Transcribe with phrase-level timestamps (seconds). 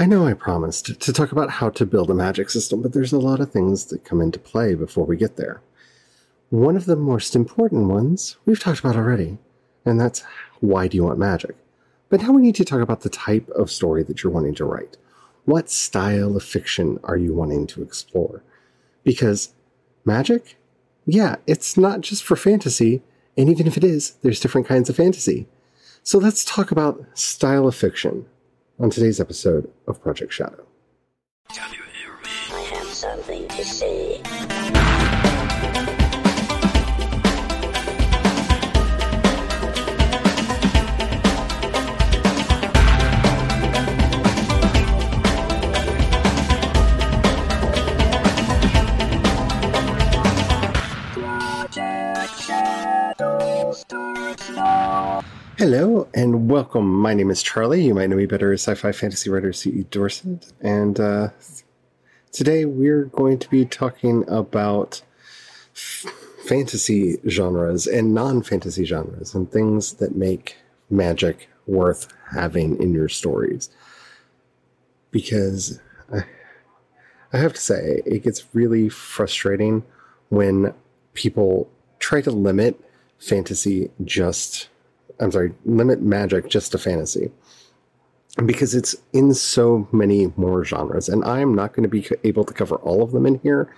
[0.00, 3.12] I know I promised to talk about how to build a magic system, but there's
[3.12, 5.60] a lot of things that come into play before we get there.
[6.48, 9.36] One of the most important ones we've talked about already,
[9.84, 10.24] and that's
[10.60, 11.54] why do you want magic?
[12.08, 14.64] But now we need to talk about the type of story that you're wanting to
[14.64, 14.96] write.
[15.44, 18.42] What style of fiction are you wanting to explore?
[19.04, 19.52] Because
[20.06, 20.56] magic,
[21.04, 23.02] yeah, it's not just for fantasy,
[23.36, 25.46] and even if it is, there's different kinds of fantasy.
[26.02, 28.24] So let's talk about style of fiction
[28.80, 30.66] on today's episode of Project Shadow.
[55.60, 56.90] Hello and welcome.
[56.90, 57.84] My name is Charlie.
[57.84, 59.84] You might know me better as sci-fi fantasy writer C.E.
[59.90, 61.28] Dorsett, and uh,
[62.32, 65.02] today we're going to be talking about
[65.74, 66.06] f-
[66.46, 70.56] fantasy genres and non-fantasy genres and things that make
[70.88, 73.68] magic worth having in your stories.
[75.10, 75.78] Because
[76.10, 76.22] I,
[77.34, 79.84] I have to say, it gets really frustrating
[80.30, 80.72] when
[81.12, 82.80] people try to limit
[83.18, 84.69] fantasy just
[85.20, 87.30] I'm sorry, limit magic just to fantasy
[88.46, 91.08] because it's in so many more genres.
[91.08, 93.72] And I'm not going to be able to cover all of them in here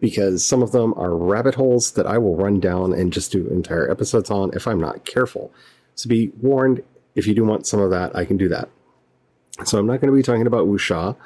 [0.00, 3.46] because some of them are rabbit holes that I will run down and just do
[3.48, 5.52] entire episodes on if I'm not careful.
[5.94, 6.82] So be warned,
[7.14, 8.68] if you do want some of that, I can do that.
[9.64, 11.16] So I'm not going to be talking about wuxia,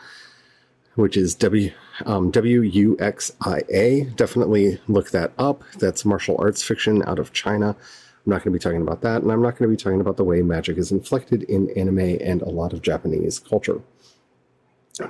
[0.96, 1.70] which is W
[2.06, 4.04] um, W U X I A.
[4.16, 5.62] Definitely look that up.
[5.78, 7.76] That's martial arts fiction out of China.
[8.24, 10.00] I'm not going to be talking about that, and I'm not going to be talking
[10.00, 13.82] about the way magic is inflected in anime and a lot of Japanese culture.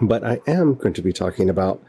[0.00, 1.80] But I am going to be talking about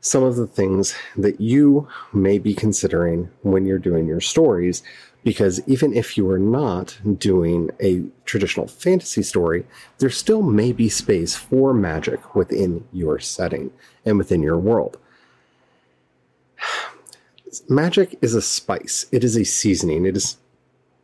[0.00, 4.82] some of the things that you may be considering when you're doing your stories,
[5.22, 9.66] because even if you are not doing a traditional fantasy story,
[9.98, 13.70] there still may be space for magic within your setting
[14.06, 14.96] and within your world
[17.68, 20.36] magic is a spice, it is a seasoning, it is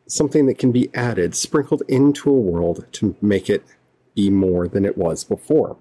[0.07, 3.65] something that can be added, sprinkled into a world to make it
[4.15, 5.77] be more than it was before.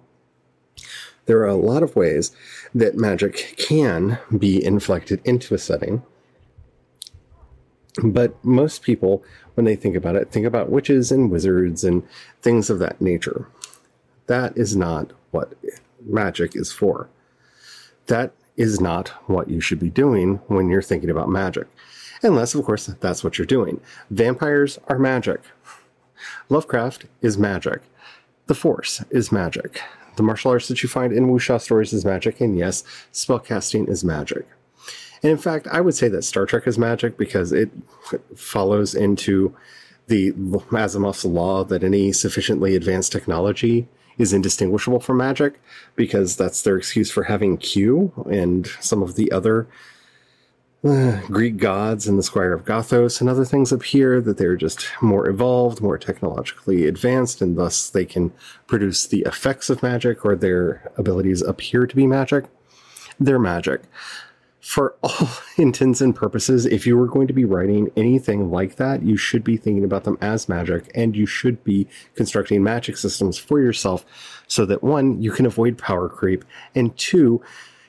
[1.25, 2.31] There are a lot of ways
[2.75, 6.03] that magic can be inflected into a setting.
[8.03, 12.03] But most people, when they think about it, think about witches and wizards and
[12.41, 13.47] things of that nature.
[14.27, 15.53] That is not what
[16.03, 17.09] magic is for.
[18.07, 21.67] That is not what you should be doing when you're thinking about magic.
[22.21, 23.81] Unless, of course, that's what you're doing.
[24.09, 25.41] Vampires are magic.
[26.49, 27.81] Lovecraft is magic.
[28.47, 29.81] The Force is magic.
[30.15, 34.03] The martial arts that you find in wuxia stories is magic, and yes, spellcasting is
[34.03, 34.45] magic.
[35.23, 37.71] And in fact, I would say that Star Trek is magic because it
[38.35, 39.55] follows into
[40.07, 43.87] the Asimov's law that any sufficiently advanced technology
[44.17, 45.59] is indistinguishable from magic
[45.95, 49.67] because that's their excuse for having Q and some of the other
[50.83, 54.89] uh, Greek gods and the Squire of Gothos and other things appear that they're just
[55.01, 58.33] more evolved, more technologically advanced, and thus they can
[58.67, 62.45] produce the effects of magic or their abilities appear to be magic.
[63.19, 63.83] They're magic
[64.63, 69.03] for all intents and purposes, if you were going to be writing anything like that,
[69.03, 71.85] you should be thinking about them as magic and you should be
[72.15, 74.05] constructing magic systems for yourself
[74.47, 77.41] so that one, you can avoid power creep, and two,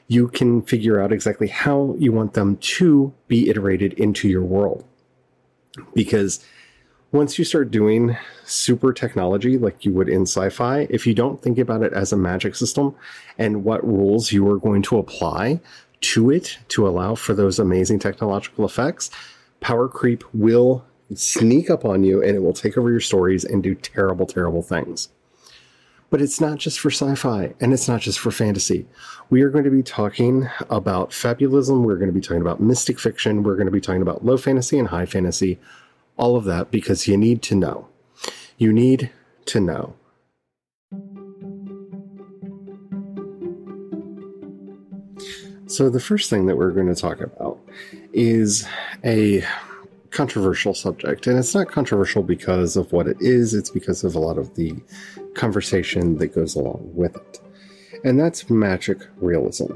[0.09, 4.85] you can figure out exactly how you want them to be iterated into your world.
[5.95, 6.45] Because
[7.13, 11.41] once you start doing super technology like you would in sci fi, if you don't
[11.41, 12.97] think about it as a magic system
[13.39, 15.61] and what rules you are going to apply
[16.01, 19.11] to it to allow for those amazing technological effects,
[19.61, 20.85] power creep will
[21.15, 24.63] sneak up on you and it will take over your stories and do terrible, terrible
[24.63, 25.09] things.
[26.11, 28.87] But it's not just for sci fi and it's not just for fantasy.
[29.31, 31.83] We are going to be talking about fabulism.
[31.83, 33.43] We're going to be talking about mystic fiction.
[33.43, 35.59] We're going to be talking about low fantasy and high fantasy.
[36.17, 37.89] All of that because you need to know.
[38.59, 39.11] You need
[39.47, 39.95] to know.
[45.67, 47.59] So, the first thing that we're going to talk about
[48.13, 48.67] is
[49.05, 49.43] a
[50.11, 51.27] controversial subject.
[51.27, 54.55] And it's not controversial because of what it is, it's because of a lot of
[54.55, 54.75] the
[55.35, 57.41] conversation that goes along with it.
[58.05, 59.73] And that's magic realism.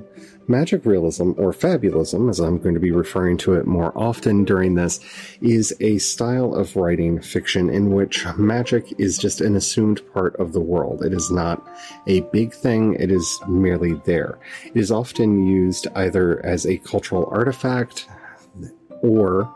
[0.46, 4.74] Magic realism, or fabulism, as I'm going to be referring to it more often during
[4.74, 5.00] this,
[5.40, 10.52] is a style of writing fiction in which magic is just an assumed part of
[10.52, 11.04] the world.
[11.04, 11.66] It is not
[12.06, 14.38] a big thing, it is merely there.
[14.66, 18.06] It is often used either as a cultural artifact
[19.02, 19.52] or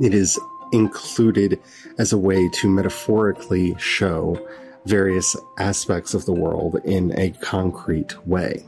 [0.00, 0.38] it is
[0.72, 1.60] included
[1.98, 4.38] as a way to metaphorically show
[4.88, 8.64] various aspects of the world in a concrete way.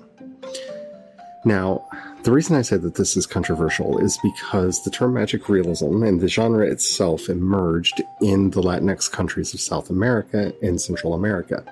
[1.44, 1.88] Now,
[2.22, 6.20] the reason I say that this is controversial is because the term magic realism and
[6.20, 11.64] the genre itself emerged in the Latinx countries of South America and Central America.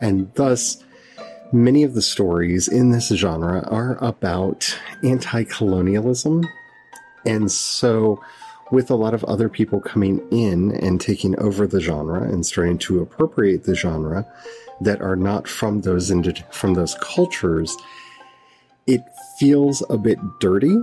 [0.00, 0.82] And thus,
[1.52, 6.48] many of the stories in this genre are about anti colonialism.
[7.24, 8.20] And so,
[8.70, 12.78] with a lot of other people coming in and taking over the genre and starting
[12.78, 14.26] to appropriate the genre
[14.80, 16.12] that are not from those
[16.50, 17.76] from those cultures,
[18.86, 19.02] it
[19.38, 20.76] feels a bit dirty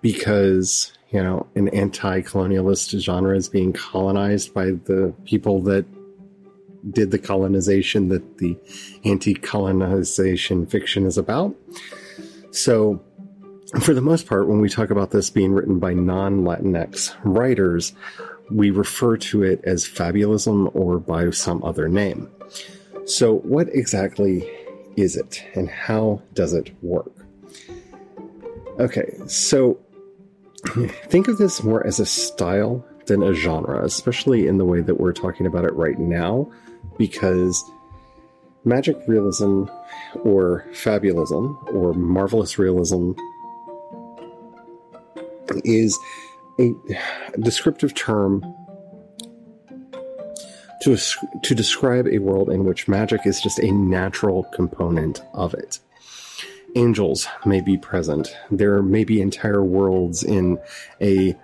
[0.00, 5.84] because you know an anti-colonialist genre is being colonized by the people that
[6.92, 8.56] did the colonization that the
[9.04, 11.54] anti-colonization fiction is about.
[12.52, 13.02] So
[13.80, 17.92] for the most part, when we talk about this being written by non Latinx writers,
[18.50, 22.30] we refer to it as fabulism or by some other name.
[23.06, 24.48] So, what exactly
[24.96, 27.12] is it and how does it work?
[28.78, 29.78] Okay, so
[31.06, 35.00] think of this more as a style than a genre, especially in the way that
[35.00, 36.50] we're talking about it right now,
[36.98, 37.64] because
[38.64, 39.64] magic realism
[40.24, 43.12] or fabulism or marvelous realism
[45.64, 45.98] is
[46.58, 46.72] a
[47.40, 48.42] descriptive term
[50.82, 50.96] to,
[51.42, 55.78] to describe a world in which magic is just a natural component of it.
[56.76, 58.36] Angels may be present.
[58.50, 60.58] There may be entire worlds in
[61.00, 61.34] a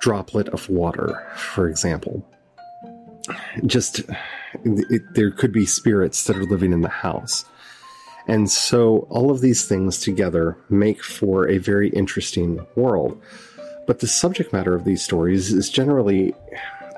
[0.00, 2.24] droplet of water, for example.
[3.64, 4.02] Just,
[4.64, 7.44] it, there could be spirits that are living in the house.
[8.28, 13.20] And so all of these things together make for a very interesting world.
[13.86, 16.34] But the subject matter of these stories is generally,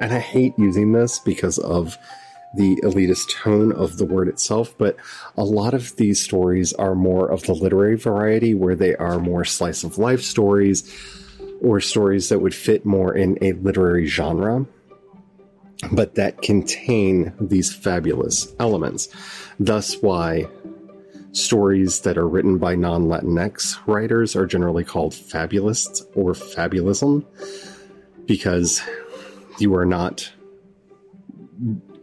[0.01, 1.99] and I hate using this because of
[2.55, 4.97] the elitist tone of the word itself, but
[5.37, 9.45] a lot of these stories are more of the literary variety where they are more
[9.45, 10.91] slice of life stories
[11.61, 14.65] or stories that would fit more in a literary genre,
[15.93, 19.09] but that contain these fabulous elements.
[19.61, 20.47] Thus, why
[21.39, 27.25] stories that are written by non Latinx writers are generally called fabulists or fabulism
[28.27, 28.83] because
[29.59, 30.31] you are not.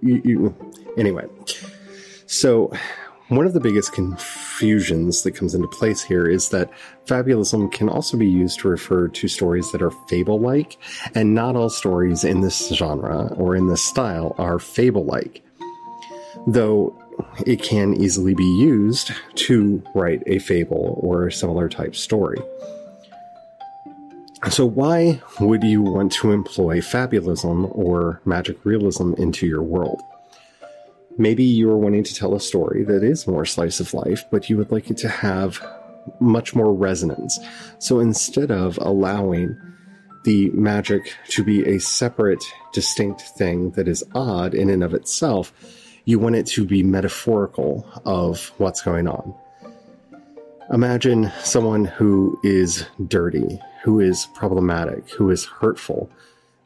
[0.02, 1.26] You, you, anyway,
[2.26, 2.72] so
[3.30, 6.70] one of the biggest confusions that comes into place here is that
[7.08, 10.78] fabulism can also be used to refer to stories that are fable like,
[11.16, 15.44] and not all stories in this genre or in this style are fable like.
[16.46, 16.96] Though
[17.46, 22.40] it can easily be used to write a fable or a similar type story.
[24.50, 30.02] So, why would you want to employ fabulism or magic realism into your world?
[31.18, 34.58] Maybe you're wanting to tell a story that is more slice of life, but you
[34.58, 35.66] would like it to have
[36.20, 37.40] much more resonance.
[37.80, 39.58] So, instead of allowing
[40.26, 45.54] the magic to be a separate, distinct thing that is odd in and of itself,
[46.06, 49.34] you want it to be metaphorical of what's going on.
[50.72, 56.10] Imagine someone who is dirty, who is problematic, who is hurtful,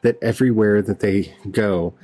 [0.02, 1.94] that everywhere that they go,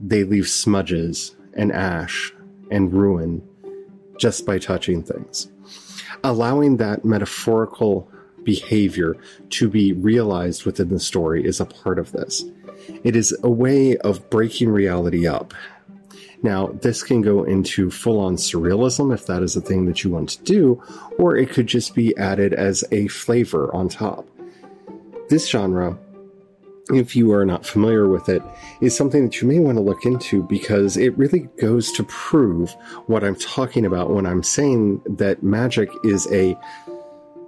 [0.00, 2.32] they leave smudges and ash
[2.70, 3.46] and ruin
[4.18, 5.48] just by touching things.
[6.24, 8.10] Allowing that metaphorical
[8.42, 9.16] behavior
[9.50, 12.44] to be realized within the story is a part of this.
[13.04, 15.54] It is a way of breaking reality up
[16.42, 20.10] now, this can go into full on surrealism if that is a thing that you
[20.10, 20.82] want to do,
[21.18, 24.26] or it could just be added as a flavor on top.
[25.28, 25.98] This genre,
[26.90, 28.42] if you are not familiar with it,
[28.80, 32.70] is something that you may want to look into because it really goes to prove
[33.06, 36.56] what I'm talking about when I'm saying that magic is a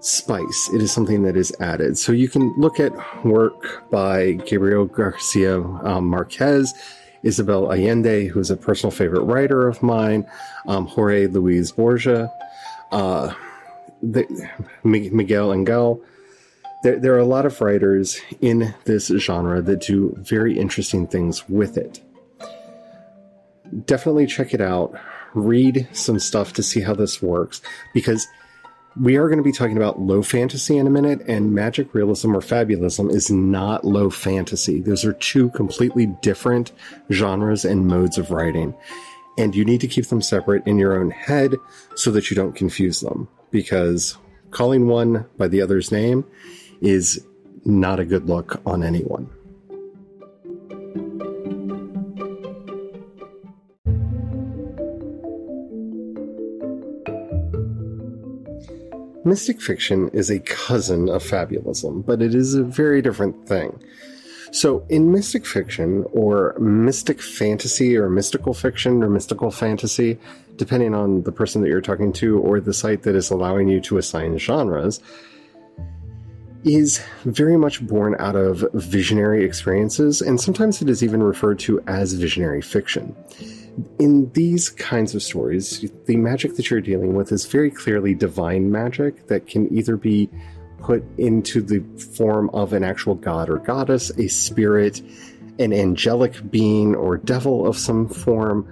[0.00, 0.70] spice.
[0.74, 1.96] It is something that is added.
[1.96, 2.92] So you can look at
[3.24, 6.74] work by Gabriel Garcia um, Marquez
[7.22, 10.26] Isabel Allende, who's a personal favorite writer of mine,
[10.66, 12.28] um, Jorge Luis Borges,
[12.92, 13.34] uh,
[14.02, 14.26] the,
[14.82, 16.02] Miguel Angel.
[16.82, 21.46] There, there are a lot of writers in this genre that do very interesting things
[21.48, 22.00] with it.
[23.86, 24.98] Definitely check it out,
[25.34, 27.60] read some stuff to see how this works
[27.92, 28.26] because
[28.96, 32.34] we are going to be talking about low fantasy in a minute, and magic realism
[32.34, 34.80] or fabulism is not low fantasy.
[34.80, 36.72] Those are two completely different
[37.12, 38.74] genres and modes of writing.
[39.38, 41.54] And you need to keep them separate in your own head
[41.94, 43.28] so that you don't confuse them.
[43.50, 44.18] Because
[44.50, 46.24] calling one by the other's name
[46.80, 47.24] is
[47.64, 49.30] not a good look on anyone.
[59.22, 63.78] Mystic fiction is a cousin of fabulism, but it is a very different thing.
[64.50, 70.18] So, in mystic fiction, or mystic fantasy, or mystical fiction, or mystical fantasy,
[70.56, 73.80] depending on the person that you're talking to or the site that is allowing you
[73.82, 75.00] to assign genres,
[76.64, 81.80] is very much born out of visionary experiences, and sometimes it is even referred to
[81.86, 83.14] as visionary fiction
[83.98, 88.70] in these kinds of stories, the magic that you're dealing with is very clearly divine
[88.70, 90.28] magic that can either be
[90.78, 91.80] put into the
[92.16, 95.02] form of an actual god or goddess, a spirit,
[95.58, 98.66] an angelic being or devil of some form,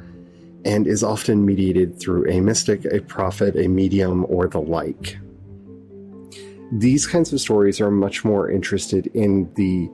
[0.64, 5.18] and is often mediated through a mystic, a prophet, a medium, or the like.
[6.72, 9.88] These kinds of stories are much more interested in the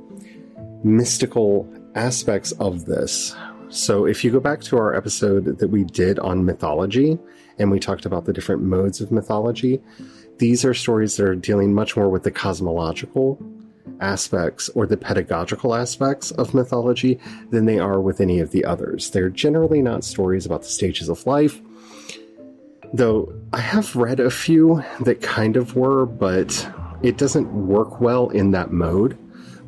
[0.82, 3.34] mystical aspects of this,
[3.74, 7.18] so, if you go back to our episode that we did on mythology,
[7.58, 9.80] and we talked about the different modes of mythology,
[10.38, 13.36] these are stories that are dealing much more with the cosmological
[14.00, 17.18] aspects or the pedagogical aspects of mythology
[17.50, 19.10] than they are with any of the others.
[19.10, 21.60] They're generally not stories about the stages of life,
[22.92, 26.68] though I have read a few that kind of were, but
[27.02, 29.18] it doesn't work well in that mode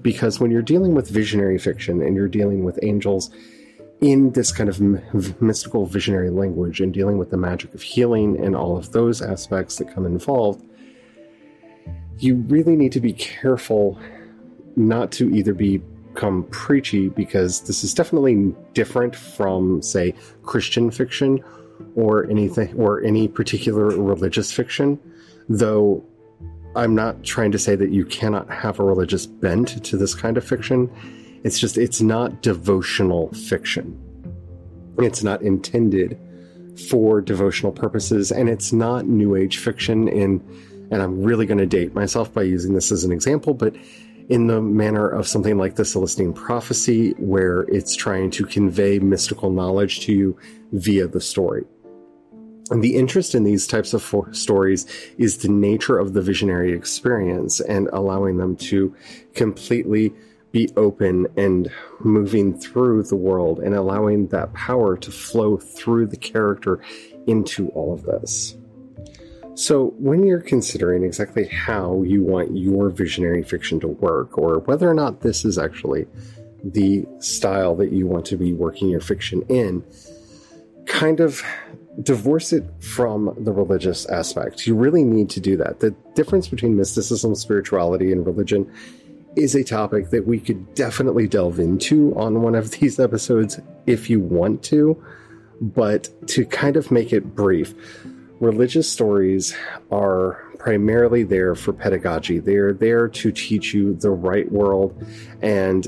[0.00, 3.30] because when you're dealing with visionary fiction and you're dealing with angels,
[4.00, 4.80] in this kind of
[5.40, 9.76] mystical visionary language and dealing with the magic of healing and all of those aspects
[9.76, 10.64] that come involved,
[12.18, 13.98] you really need to be careful
[14.76, 21.42] not to either become preachy because this is definitely different from, say, Christian fiction
[21.94, 24.98] or anything or any particular religious fiction,
[25.48, 26.04] though
[26.74, 30.36] I'm not trying to say that you cannot have a religious bent to this kind
[30.36, 30.90] of fiction
[31.46, 34.02] it's just, it's not devotional fiction.
[34.98, 36.18] It's not intended
[36.90, 40.42] for devotional purposes, and it's not New Age fiction in,
[40.90, 43.76] and I'm really going to date myself by using this as an example, but
[44.28, 49.50] in the manner of something like the Celestine Prophecy, where it's trying to convey mystical
[49.50, 50.36] knowledge to you
[50.72, 51.64] via the story.
[52.70, 54.84] And the interest in these types of for- stories
[55.16, 58.92] is the nature of the visionary experience and allowing them to
[59.34, 60.12] completely
[60.56, 61.70] be open and
[62.00, 66.80] moving through the world and allowing that power to flow through the character
[67.26, 68.56] into all of this.
[69.54, 74.88] So, when you're considering exactly how you want your visionary fiction to work, or whether
[74.88, 76.06] or not this is actually
[76.64, 79.84] the style that you want to be working your fiction in,
[80.86, 81.42] kind of
[82.02, 84.66] divorce it from the religious aspect.
[84.66, 85.80] You really need to do that.
[85.80, 88.70] The difference between mysticism, spirituality, and religion
[89.36, 94.10] is a topic that we could definitely delve into on one of these episodes if
[94.10, 95.02] you want to.
[95.60, 97.74] But to kind of make it brief,
[98.40, 99.54] religious stories
[99.90, 102.38] are primarily there for pedagogy.
[102.38, 105.06] They're there to teach you the right world
[105.40, 105.86] and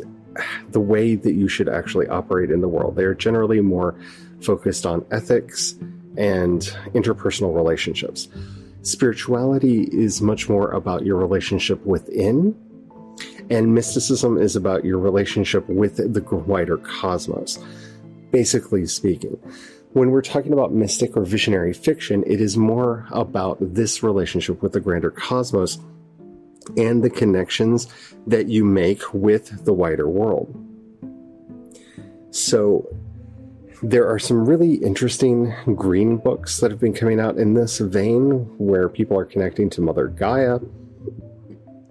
[0.71, 2.97] the way that you should actually operate in the world.
[2.97, 3.99] They're generally more
[4.41, 5.75] focused on ethics
[6.17, 6.63] and
[6.95, 8.29] interpersonal relationships.
[8.83, 12.57] Spirituality is much more about your relationship within
[13.51, 17.59] and mysticism is about your relationship with the wider cosmos,
[18.31, 19.39] basically speaking.
[19.93, 24.73] When we're talking about mystic or visionary fiction, it is more about this relationship with
[24.73, 25.79] the grander cosmos
[26.77, 27.89] and the connections
[28.27, 30.55] that you make with the wider world.
[32.31, 32.87] So,
[33.83, 38.41] there are some really interesting green books that have been coming out in this vein
[38.59, 40.59] where people are connecting to Mother Gaia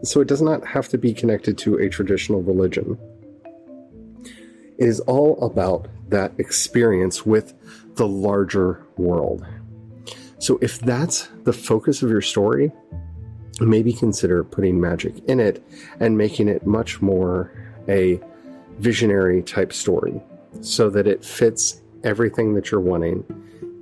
[0.04, 2.98] so it does not have to be connected to a traditional religion.
[4.78, 7.54] It is all about that experience with
[7.96, 9.46] the larger world.
[10.40, 12.72] So if that's the focus of your story,
[13.60, 15.64] maybe consider putting magic in it
[16.00, 17.52] and making it much more
[17.88, 18.20] a
[18.78, 20.22] visionary type story
[20.62, 23.24] so that it fits everything that you're wanting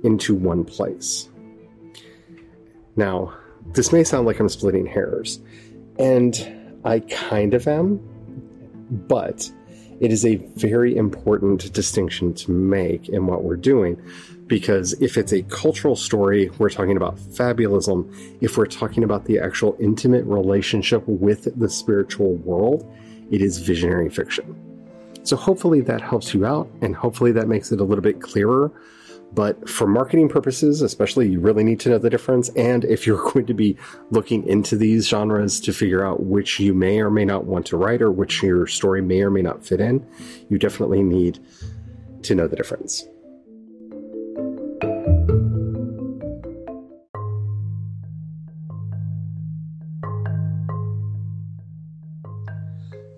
[0.02, 1.28] into one place.
[2.96, 3.34] Now,
[3.72, 5.40] this may sound like I'm splitting hairs,
[5.98, 8.00] and I kind of am.
[8.90, 9.50] But
[9.98, 14.00] It is a very important distinction to make in what we're doing
[14.46, 18.12] because if it's a cultural story, we're talking about fabulism.
[18.42, 22.86] If we're talking about the actual intimate relationship with the spiritual world,
[23.30, 24.54] it is visionary fiction.
[25.22, 28.70] So hopefully that helps you out and hopefully that makes it a little bit clearer.
[29.32, 32.48] But for marketing purposes, especially, you really need to know the difference.
[32.50, 33.76] And if you're going to be
[34.10, 37.76] looking into these genres to figure out which you may or may not want to
[37.76, 40.06] write or which your story may or may not fit in,
[40.48, 41.38] you definitely need
[42.22, 43.06] to know the difference.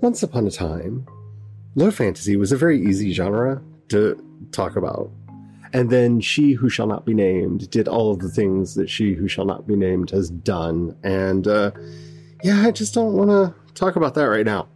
[0.00, 1.04] Once upon a time,
[1.74, 4.16] low fantasy was a very easy genre to
[4.52, 5.10] talk about.
[5.72, 9.14] And then She Who Shall Not Be Named did all of the things that She
[9.14, 10.96] Who Shall Not Be Named has done.
[11.02, 11.72] And uh,
[12.42, 14.68] yeah, I just don't want to talk about that right now.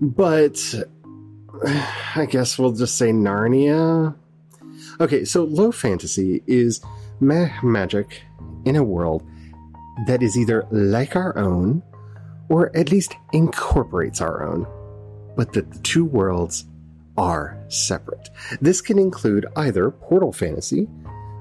[0.00, 0.58] But
[2.16, 4.14] I guess we'll just say Narnia.
[5.00, 6.80] Okay, so low fantasy is
[7.20, 8.22] ma- magic
[8.64, 9.26] in a world
[10.06, 11.82] that is either like our own
[12.48, 14.66] or at least incorporates our own,
[15.36, 16.64] but that the two worlds
[17.20, 18.30] are separate.
[18.62, 20.88] This can include either portal fantasy,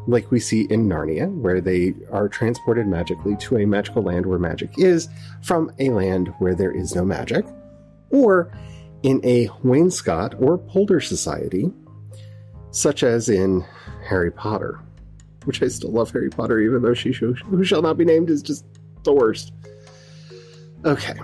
[0.08, 4.38] like we see in Narnia, where they are transported magically to a magical land where
[4.38, 5.08] magic is,
[5.42, 7.46] from a land where there is no magic,
[8.10, 8.52] or
[9.04, 11.72] in a wainscot or polder society,
[12.72, 13.66] such as in
[14.06, 14.82] Harry Potter,
[15.46, 18.42] which I still love Harry Potter, even though she who shall not be named is
[18.42, 18.66] just
[19.04, 19.54] the worst.
[20.84, 21.18] Okay.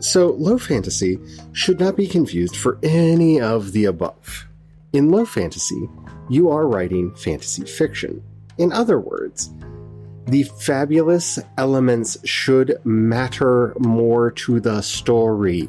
[0.00, 1.18] So, low fantasy
[1.52, 4.46] should not be confused for any of the above.
[4.92, 5.88] In low fantasy,
[6.28, 8.22] you are writing fantasy fiction.
[8.58, 9.50] In other words,
[10.26, 15.68] the fabulous elements should matter more to the story.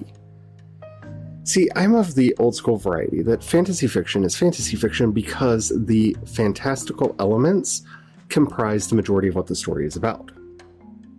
[1.43, 6.17] See, I'm of the old school variety that fantasy fiction is fantasy fiction because the
[6.25, 7.83] fantastical elements
[8.29, 10.31] comprise the majority of what the story is about.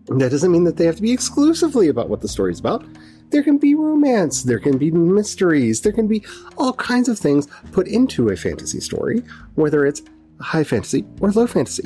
[0.08, 2.84] That doesn't mean that they have to be exclusively about what the story's about.
[3.30, 6.24] There can be romance, there can be mysteries, there can be
[6.56, 9.22] all kinds of things put into a fantasy story,
[9.54, 10.02] whether it's
[10.40, 11.84] high fantasy or low fantasy.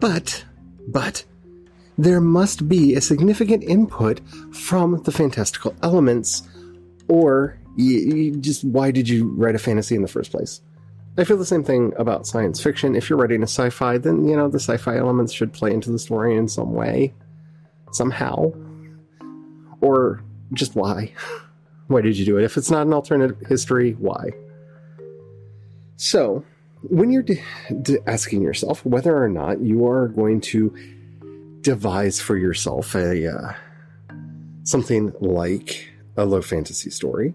[0.00, 0.44] But,
[0.88, 1.24] but,
[1.98, 4.20] there must be a significant input
[4.52, 6.42] from the fantastical elements,
[7.06, 10.60] or you, you just why did you write a fantasy in the first place?
[11.16, 12.96] I feel the same thing about science fiction.
[12.96, 15.72] If you're writing a sci fi, then, you know, the sci fi elements should play
[15.72, 17.14] into the story in some way
[17.92, 18.52] somehow?
[19.80, 20.22] Or
[20.52, 21.12] just why?
[21.88, 22.44] Why did you do it?
[22.44, 24.30] If it's not an alternate history, why?
[25.96, 26.44] So,
[26.82, 27.42] when you're de-
[27.82, 30.74] de- asking yourself whether or not you are going to
[31.60, 33.52] devise for yourself a uh,
[34.64, 37.34] something like a low fantasy story,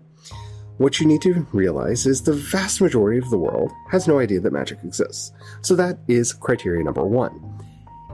[0.77, 4.39] what you need to realize is the vast majority of the world has no idea
[4.39, 5.31] that magic exists.
[5.61, 7.50] So that is criteria number one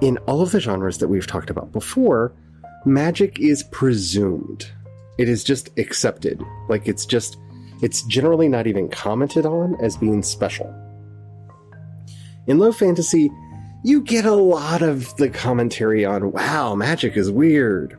[0.01, 2.33] in all of the genres that we've talked about before,
[2.85, 4.69] magic is presumed.
[5.17, 6.41] It is just accepted.
[6.69, 7.37] Like it's just,
[7.81, 10.73] it's generally not even commented on as being special.
[12.45, 13.29] In low fantasy,
[13.83, 17.97] you get a lot of the commentary on, wow, magic is weird.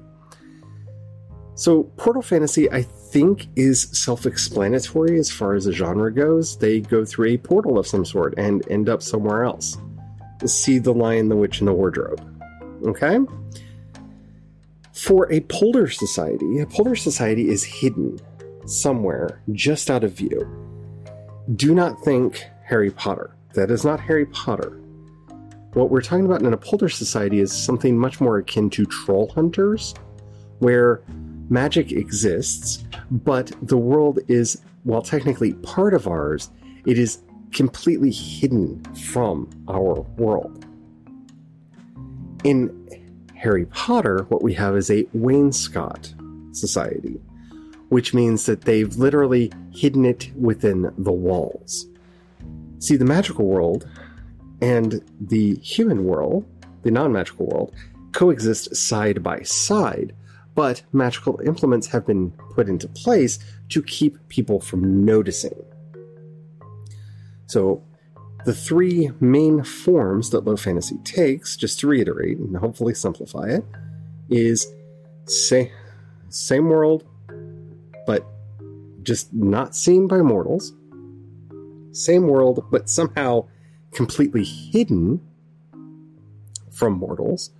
[1.54, 6.56] So, Portal Fantasy, I think, is self explanatory as far as the genre goes.
[6.56, 9.76] They go through a portal of some sort and end up somewhere else
[10.46, 12.22] see The Lion, the Witch, and the Wardrobe.
[12.86, 13.18] Okay?
[14.92, 18.18] For a polder society, a polder society is hidden
[18.66, 20.46] somewhere just out of view.
[21.56, 23.34] Do not think Harry Potter.
[23.54, 24.78] That is not Harry Potter.
[25.72, 29.28] What we're talking about in a polder society is something much more akin to troll
[29.34, 29.94] hunters,
[30.58, 31.02] where
[31.48, 36.50] magic exists, but the world is, while technically part of ours,
[36.86, 40.64] it is completely hidden from our world.
[42.44, 42.88] In
[43.34, 46.14] Harry Potter, what we have is a wainscot
[46.56, 47.20] society,
[47.88, 51.86] which means that they've literally hidden it within the walls.
[52.80, 53.88] See, the magical world
[54.60, 56.44] and the human world,
[56.82, 57.74] the non magical world,
[58.12, 60.14] coexist side by side,
[60.54, 65.54] but magical implements have been put into place to keep people from noticing.
[67.48, 67.82] So,
[68.44, 73.64] the three main forms that low fantasy takes, just to reiterate and hopefully simplify it,
[74.30, 74.66] is
[75.24, 75.72] say,
[76.28, 77.04] same world,
[78.06, 78.24] but
[79.02, 80.72] just not seen by mortals.
[81.92, 83.46] Same world, but somehow
[83.92, 85.20] completely hidden
[86.70, 87.50] from mortals.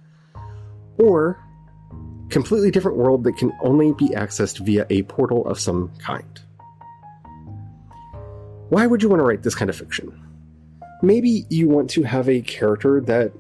[0.99, 1.43] Or
[2.29, 6.41] completely different world that can only be accessed via a portal of some kind.
[8.71, 10.13] Why would you want to write this kind of fiction?
[11.03, 13.33] Maybe you want to have a character that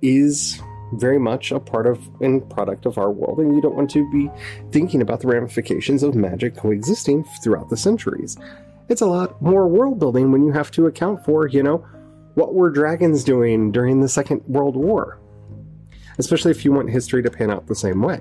[0.00, 0.60] is
[0.94, 4.08] very much a part of and product of our world, and you don't want to
[4.10, 4.30] be
[4.70, 8.36] thinking about the ramifications of magic coexisting throughout the centuries.
[8.88, 11.84] It's a lot more world building when you have to account for, you know,
[12.34, 15.18] what were dragons doing during the Second World War?
[16.18, 18.20] Especially if you want history to pan out the same way.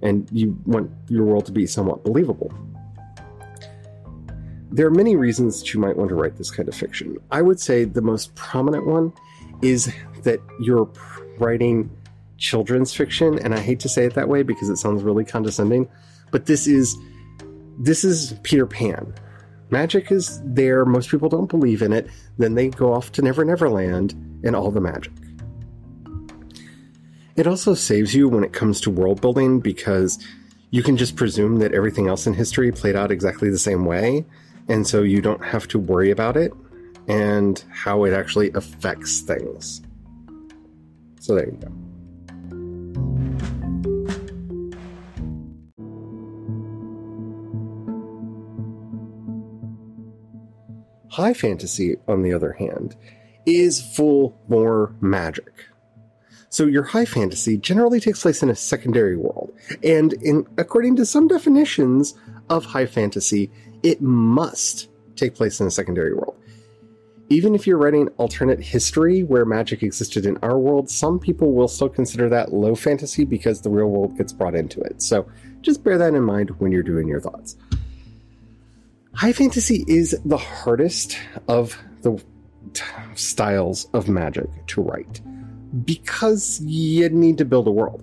[0.00, 2.52] And you want your world to be somewhat believable.
[4.70, 7.16] There are many reasons that you might want to write this kind of fiction.
[7.30, 9.12] I would say the most prominent one
[9.62, 9.92] is
[10.24, 10.88] that you're
[11.38, 11.90] writing
[12.36, 15.88] children's fiction, and I hate to say it that way because it sounds really condescending,
[16.30, 16.96] but this is
[17.80, 19.14] this is Peter Pan.
[19.70, 23.44] Magic is there, most people don't believe in it, then they go off to Never
[23.44, 25.12] Never Land and all the magic.
[27.36, 30.18] It also saves you when it comes to world building because
[30.70, 34.26] you can just presume that everything else in history played out exactly the same way,
[34.68, 36.52] and so you don't have to worry about it
[37.08, 39.80] and how it actually affects things.
[41.20, 41.72] So there you go.
[51.10, 52.94] High fantasy, on the other hand,
[53.44, 55.64] is full more magic.
[56.50, 59.52] So your high fantasy generally takes place in a secondary world,
[59.82, 62.14] and in according to some definitions
[62.48, 63.50] of high fantasy,
[63.82, 66.36] it must take place in a secondary world.
[67.30, 71.68] Even if you're writing alternate history where magic existed in our world, some people will
[71.68, 75.02] still consider that low fantasy because the real world gets brought into it.
[75.02, 75.28] So
[75.60, 77.56] just bear that in mind when you're doing your thoughts.
[79.12, 82.22] High fantasy is the hardest of the
[83.14, 85.20] styles of magic to write
[85.84, 88.02] because you need to build a world.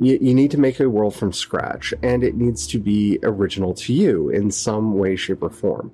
[0.00, 3.74] You, you, need to make a world from scratch, and it needs to be original
[3.74, 5.92] to you in some way, shape, or form.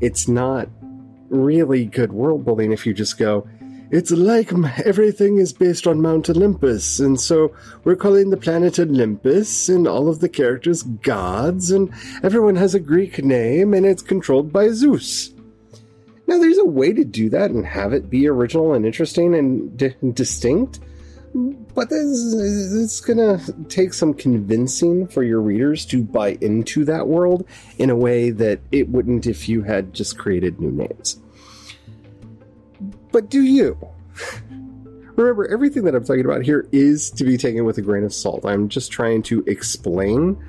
[0.00, 0.68] It's not
[1.28, 3.46] really good world building if you just go,
[3.92, 4.50] it's like
[4.86, 10.08] everything is based on Mount Olympus, and so we're calling the planet Olympus, and all
[10.08, 15.34] of the characters gods, and everyone has a Greek name, and it's controlled by Zeus.
[16.26, 19.76] Now, there's a way to do that and have it be original and interesting and
[19.76, 20.80] di- distinct,
[21.34, 27.46] but this, it's gonna take some convincing for your readers to buy into that world
[27.78, 31.20] in a way that it wouldn't if you had just created new names.
[33.10, 33.78] But do you?
[35.16, 38.14] Remember, everything that I'm talking about here is to be taken with a grain of
[38.14, 38.44] salt.
[38.46, 40.42] I'm just trying to explain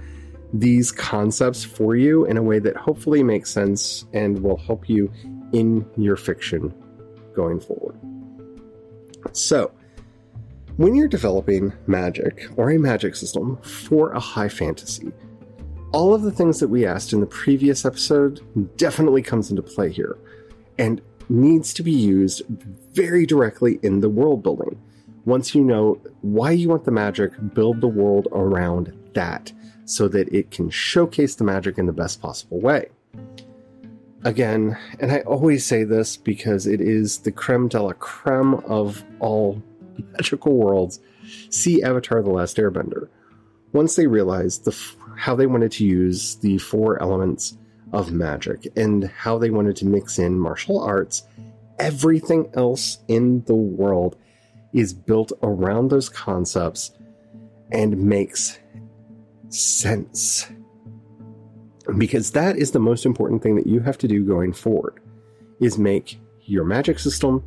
[0.53, 5.11] these concepts for you in a way that hopefully makes sense and will help you
[5.51, 6.73] in your fiction
[7.35, 7.97] going forward.
[9.31, 9.71] So,
[10.77, 15.11] when you're developing magic or a magic system for a high fantasy,
[15.91, 18.41] all of the things that we asked in the previous episode
[18.77, 20.17] definitely comes into play here.
[20.79, 22.41] And needs to be used
[22.93, 24.79] very directly in the world building.
[25.25, 29.51] Once you know why you want the magic, build the world around that
[29.85, 32.87] so that it can showcase the magic in the best possible way.
[34.25, 39.03] Again, and I always say this because it is the creme de la creme of
[39.19, 39.61] all
[39.97, 40.99] magical worlds.
[41.49, 43.07] See Avatar The Last Airbender.
[43.71, 44.77] Once they realized the,
[45.17, 47.57] how they wanted to use the four elements
[47.93, 51.23] of magic and how they wanted to mix in martial arts.
[51.79, 54.17] Everything else in the world
[54.73, 56.91] is built around those concepts
[57.71, 58.59] and makes
[59.49, 60.51] sense.
[61.97, 64.99] Because that is the most important thing that you have to do going forward
[65.59, 67.43] is make your magic system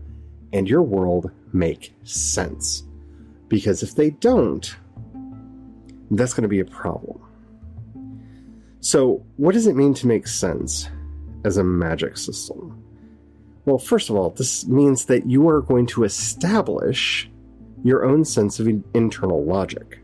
[0.57, 2.83] and your world make sense.
[3.49, 4.75] Because if they don't,
[6.11, 7.21] that's going to be a problem.
[8.81, 10.89] So, what does it mean to make sense
[11.45, 12.83] as a magic system?
[13.65, 17.29] Well, first of all, this means that you are going to establish
[17.83, 20.01] your own sense of internal logic.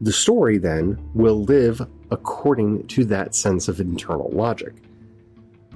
[0.00, 4.74] The story then will live according to that sense of internal logic.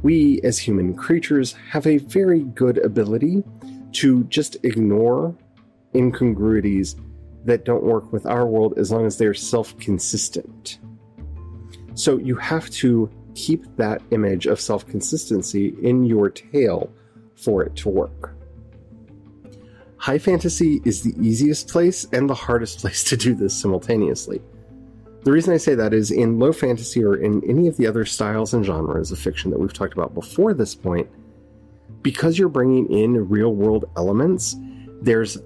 [0.02, 3.44] We, as human creatures, have a very good ability
[3.92, 5.34] to just ignore
[5.94, 6.96] incongruities
[7.44, 10.78] that don't work with our world as long as they're self consistent.
[11.94, 16.92] So you have to keep that image of self consistency in your tale
[17.36, 18.34] for it to work.
[19.96, 24.40] High fantasy is the easiest place and the hardest place to do this simultaneously.
[25.22, 28.06] The reason I say that is in low fantasy or in any of the other
[28.06, 31.10] styles and genres of fiction that we've talked about before this point,
[32.02, 34.56] because you're bringing in real world elements,
[35.02, 35.38] there's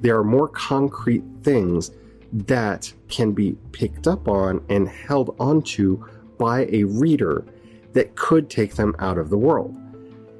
[0.00, 1.90] there are more concrete things
[2.32, 6.04] that can be picked up on and held onto
[6.38, 7.44] by a reader
[7.92, 9.74] that could take them out of the world.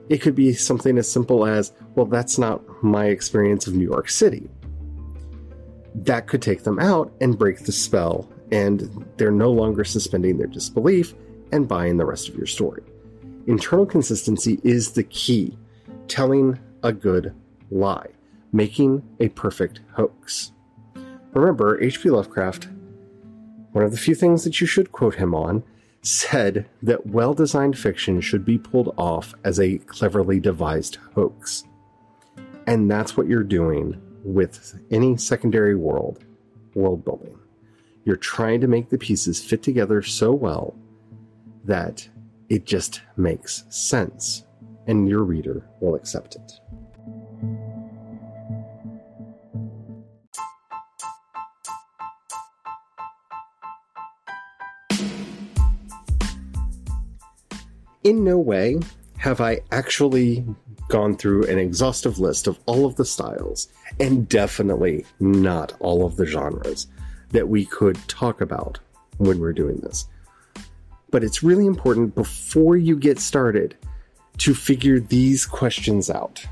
[0.08, 4.10] It could be something as simple as, well, that's not my experience of New York
[4.10, 4.50] City.
[5.94, 10.48] That could take them out and break the spell, and they're no longer suspending their
[10.48, 11.14] disbelief
[11.52, 12.82] and buying the rest of your story.
[13.46, 15.56] Internal consistency is the key.
[16.08, 17.34] Telling a good
[17.70, 18.10] lie,
[18.52, 20.52] making a perfect hoax.
[21.32, 22.10] Remember, H.P.
[22.10, 22.68] Lovecraft,
[23.72, 25.64] one of the few things that you should quote him on,
[26.02, 31.64] said that well designed fiction should be pulled off as a cleverly devised hoax.
[32.66, 36.22] And that's what you're doing with any secondary world,
[36.74, 37.38] world building.
[38.04, 40.74] You're trying to make the pieces fit together so well
[41.64, 42.08] that
[42.48, 44.44] it just makes sense,
[44.86, 46.52] and your reader will accept it.
[58.04, 58.78] in no way
[59.16, 60.44] have I actually
[60.88, 66.16] gone through an exhaustive list of all of the styles, and definitely not all of
[66.16, 66.86] the genres
[67.30, 68.78] that we could talk about
[69.16, 70.06] when we're doing this.
[71.14, 73.76] But it's really important before you get started
[74.38, 76.44] to figure these questions out.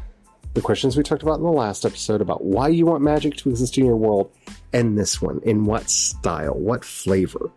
[0.55, 3.51] The questions we talked about in the last episode about why you want magic to
[3.51, 4.31] exist in your world,
[4.73, 7.51] and this one in what style, what flavor.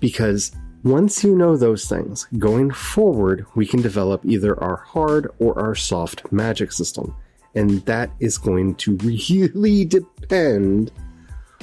[0.00, 0.50] Because
[0.82, 5.76] once you know those things, going forward, we can develop either our hard or our
[5.76, 7.14] soft magic system.
[7.54, 10.90] And that is going to really depend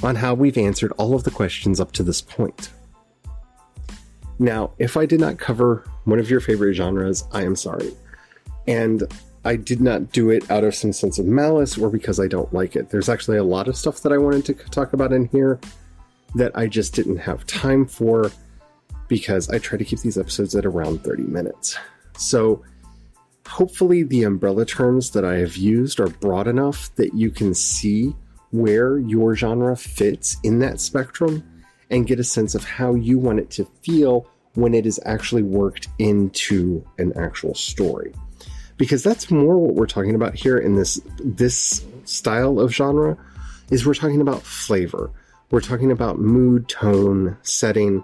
[0.04, 2.70] on how we've answered all of the questions up to this point.
[4.40, 7.94] Now, if I did not cover one of your favorite genres, I am sorry.
[8.68, 9.04] And
[9.46, 12.54] I did not do it out of some sense of malice or because I don't
[12.54, 12.90] like it.
[12.90, 15.60] There's actually a lot of stuff that I wanted to talk about in here
[16.36, 18.32] that I just didn't have time for
[19.08, 21.78] because I try to keep these episodes at around 30 minutes.
[22.18, 22.64] So
[23.48, 28.14] hopefully the umbrella terms that I have used are broad enough that you can see
[28.52, 31.44] where your genre fits in that spectrum
[31.90, 35.44] and get a sense of how you want it to feel when it is actually
[35.44, 38.14] worked into an actual story.
[38.78, 43.18] Because that's more what we're talking about here in this this style of genre
[43.72, 45.12] is we're talking about flavor.
[45.50, 48.04] We're talking about mood, tone, setting,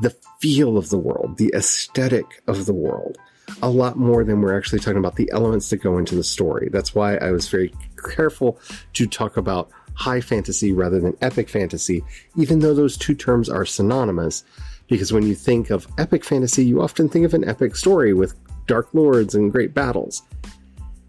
[0.00, 3.18] the feel of the world, the aesthetic of the world,
[3.62, 6.68] a lot more than we're actually talking about the elements that go into the story.
[6.72, 7.72] That's why I was very
[8.14, 8.58] careful
[8.94, 12.04] to talk about high fantasy rather than epic fantasy,
[12.36, 14.44] even though those two terms are synonymous.
[14.88, 18.34] Because when you think of epic fantasy, you often think of an epic story with
[18.66, 20.22] dark lords and great battles.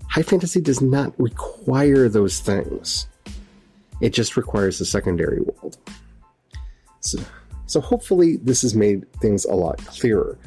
[0.10, 3.08] High fantasy does not require those things.
[4.02, 5.78] It just requires a secondary world.
[7.00, 7.20] So,
[7.65, 10.38] so hopefully this has made things a lot clearer.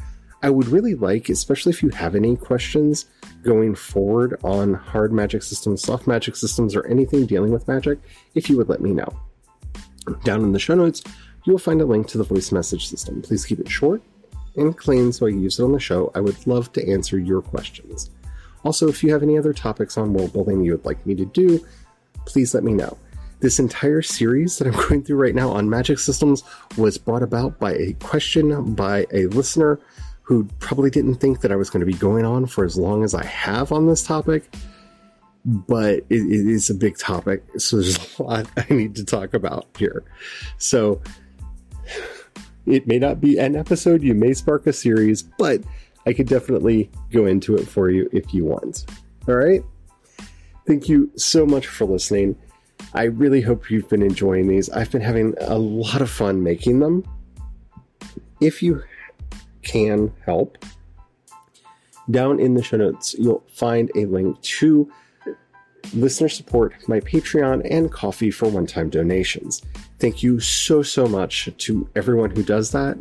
[0.45, 3.07] I would really like, especially if you have any questions
[3.43, 7.99] going forward on hard magic systems, soft magic systems, or anything dealing with magic,
[8.35, 9.09] if you would let me know.
[10.23, 11.03] Down in the show notes,
[11.45, 13.23] you will find a link to the voice message system.
[13.23, 14.03] Please keep it short
[14.57, 16.13] and clean so I can use it on the show.
[16.15, 18.11] I would love to answer your questions.
[18.65, 21.25] Also, if you have any other topics on world building you would like me to
[21.25, 21.67] do,
[22.27, 22.99] please let me know.
[23.41, 26.45] This entire series that I'm going through right now on magic systems
[26.77, 29.81] was brought about by a question by a listener
[30.25, 33.05] who probably didn't think that I was going to be going on for as long
[33.05, 34.53] as I have on this topic.
[35.45, 39.35] But it, it is a big topic, so there's a lot I need to talk
[39.35, 40.03] about here.
[40.57, 41.03] So
[42.65, 45.63] it may not be an episode, you may spark a series, but
[46.07, 48.87] I could definitely go into it for you if you want.
[49.29, 49.63] All right?
[50.67, 52.37] Thank you so much for listening.
[52.95, 54.71] I really hope you've been enjoying these.
[54.71, 57.05] I've been having a lot of fun making them.
[58.41, 58.83] If you
[59.65, 60.65] can help,
[62.11, 64.91] down in the show notes, you'll find a link to
[65.95, 69.63] listener support, my Patreon, and Ko-fi for one time donations.
[69.99, 72.99] Thank you so, so much to everyone who does that.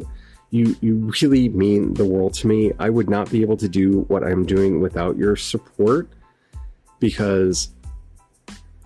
[0.51, 2.71] You, you really mean the world to me.
[2.79, 6.07] I would not be able to do what I'm doing without your support
[6.99, 7.69] because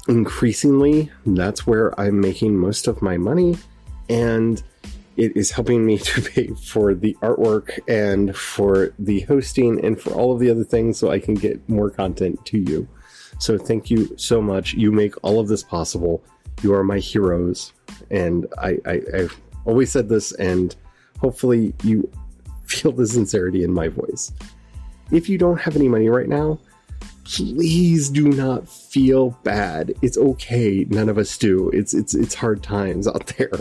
[0.07, 3.57] increasingly, that's where I'm making most of my money.
[4.09, 4.63] And
[5.17, 10.11] it is helping me to pay for the artwork and for the hosting and for
[10.11, 12.87] all of the other things so I can get more content to you.
[13.39, 14.73] So thank you so much.
[14.73, 16.23] You make all of this possible.
[16.63, 17.73] You are my heroes.
[18.09, 20.75] And I, I, I've always said this, and
[21.19, 22.11] hopefully you
[22.65, 24.31] feel the sincerity in my voice.
[25.11, 26.59] If you don't have any money right now,
[27.23, 29.93] please do not feel bad.
[30.01, 30.85] It's okay.
[30.89, 31.69] None of us do.
[31.69, 33.51] It's it's it's hard times out there.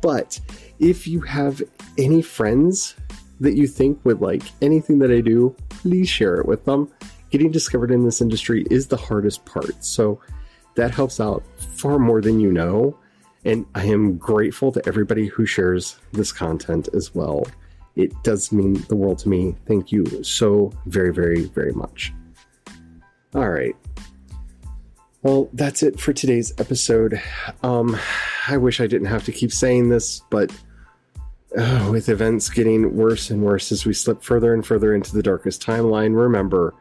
[0.00, 0.40] But
[0.82, 1.62] if you have
[1.96, 2.96] any friends
[3.40, 6.92] that you think would like anything that I do, please share it with them.
[7.30, 9.84] Getting discovered in this industry is the hardest part.
[9.84, 10.20] So
[10.74, 12.98] that helps out far more than you know.
[13.44, 17.44] And I am grateful to everybody who shares this content as well.
[17.94, 19.54] It does mean the world to me.
[19.66, 22.12] Thank you so very, very, very much.
[23.34, 23.76] All right.
[25.22, 27.22] Well, that's it for today's episode.
[27.62, 27.96] Um,
[28.48, 30.52] I wish I didn't have to keep saying this, but
[31.56, 35.22] uh, with events getting worse and worse as we slip further and further into the
[35.22, 36.74] darkest timeline, remember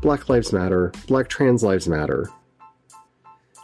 [0.00, 2.28] Black Lives Matter, Black Trans Lives Matter.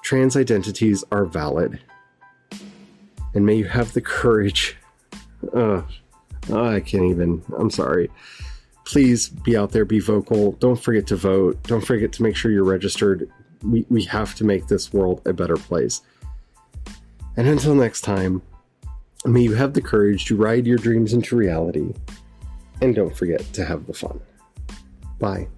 [0.03, 1.81] Trans identities are valid.
[3.35, 4.77] And may you have the courage.
[5.55, 5.83] Uh,
[6.53, 7.43] I can't even.
[7.57, 8.11] I'm sorry.
[8.85, 10.53] Please be out there, be vocal.
[10.53, 11.63] Don't forget to vote.
[11.65, 13.31] Don't forget to make sure you're registered.
[13.63, 16.01] We, we have to make this world a better place.
[17.37, 18.43] And until next time,
[19.25, 21.95] may you have the courage to ride your dreams into reality.
[22.81, 24.21] And don't forget to have the fun.
[25.19, 25.49] Bye.